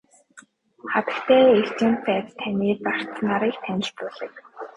[0.93, 4.31] Хатагтай элчин сайд таны зарц нарыг танилцуулъя.